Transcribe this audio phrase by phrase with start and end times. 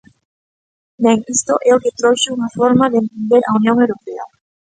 [1.03, 4.23] Ben, isto é o que trouxo unha forma de entender a Unión Europea.